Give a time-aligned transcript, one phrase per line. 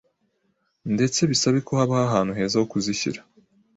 [0.93, 3.19] ndetse bisabe ko habaho ahantu heza ho kuzishyira